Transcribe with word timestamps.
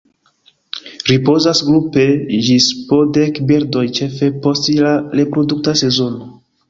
Ripozas 1.09 1.59
grupe 1.67 2.05
ĝis 2.47 2.69
po 2.87 3.01
dek 3.19 3.37
birdoj 3.51 3.85
ĉefe 3.99 4.31
post 4.47 4.73
la 4.87 4.99
reprodukta 5.21 5.77
sezono. 5.85 6.33